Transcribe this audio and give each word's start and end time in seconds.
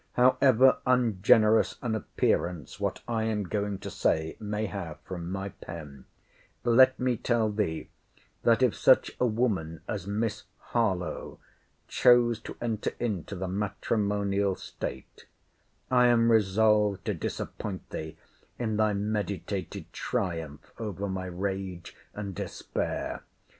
However 0.13 0.79
ungenerous 0.87 1.75
an 1.83 1.93
appearance 1.93 2.79
what 2.79 3.03
I 3.07 3.25
am 3.25 3.43
going 3.43 3.77
to 3.77 3.91
say 3.91 4.35
may 4.39 4.65
have 4.65 4.99
from 5.01 5.31
my 5.31 5.49
pen, 5.49 6.05
let 6.63 6.99
me 6.99 7.17
tell 7.17 7.51
thee, 7.51 7.87
that 8.41 8.63
if 8.63 8.73
such 8.75 9.11
a 9.19 9.27
woman 9.27 9.81
as 9.87 10.07
Miss 10.07 10.45
Harlowe 10.73 11.37
chose 11.87 12.39
to 12.39 12.57
enter 12.59 12.93
into 12.99 13.35
the 13.35 13.47
matrimonial 13.47 14.55
state, 14.55 15.27
[I 15.91 16.07
am 16.07 16.31
resolved 16.31 17.05
to 17.05 17.13
disappoint 17.13 17.87
thee 17.91 18.17
in 18.57 18.77
thy 18.77 18.93
meditated 18.93 19.93
triumph 19.93 20.71
over 20.79 21.07
my 21.07 21.27
rage 21.27 21.95
and 22.15 22.33
despair! 22.33 23.21